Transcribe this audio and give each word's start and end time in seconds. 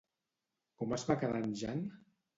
Com 0.81 0.95
es 0.97 1.05
va 1.11 1.19
quedar 1.25 1.43
en 1.43 1.55
Jan? 1.63 1.85